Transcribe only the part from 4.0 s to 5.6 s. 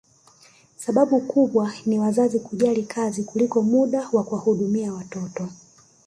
wa kuwahudumia watoto